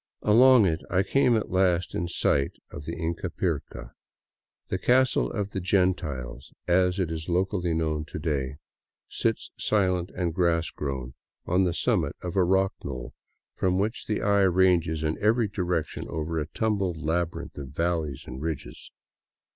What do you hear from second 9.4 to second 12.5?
silent and grass grown on the summit of a